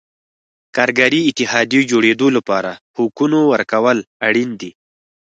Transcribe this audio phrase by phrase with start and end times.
[0.75, 4.71] کارګري اتحادیو جوړېدو لپاره حقونو ورکول اړین دي.